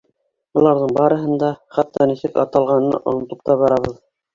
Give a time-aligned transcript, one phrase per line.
[0.57, 4.07] Быларҙың барыһын да, хатта нисек аталғанын онотоп та барабыҙ.